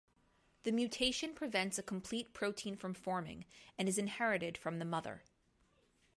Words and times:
The 0.63 0.71
mutation 0.71 1.35
prevents 1.35 1.77
a 1.77 1.83
complete 1.83 2.33
protein 2.33 2.75
from 2.75 2.95
forming 2.95 3.45
and 3.77 3.87
is 3.87 3.99
inherited 3.99 4.57
from 4.57 4.79
the 4.79 4.85
mother. 4.85 5.21